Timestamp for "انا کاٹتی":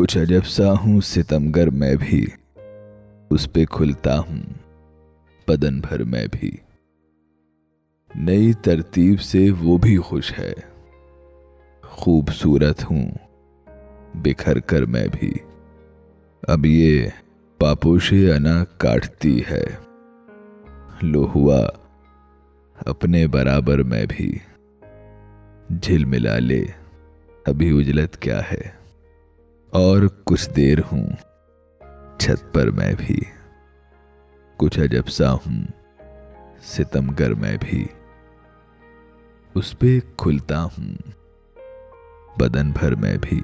18.12-19.40